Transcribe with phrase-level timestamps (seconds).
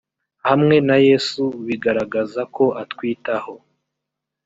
[0.47, 3.53] hamwe na yesu bigaragaza ko atwitaho